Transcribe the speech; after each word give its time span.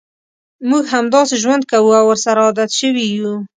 موږ 0.69 0.83
همداسې 0.95 1.35
ژوند 1.43 1.63
کوو 1.71 1.91
او 1.99 2.05
ورسره 2.09 2.39
عادت 2.47 2.69
شوي 2.79 3.03
یوو. 3.15 3.35